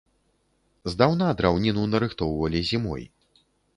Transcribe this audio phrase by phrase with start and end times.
[0.93, 3.03] Здаўна драўніну нарыхтоўвалі зімой.